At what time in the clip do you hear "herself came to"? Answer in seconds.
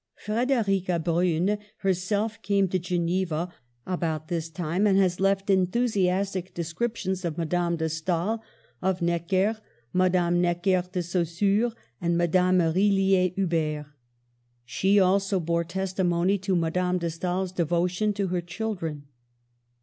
1.77-2.79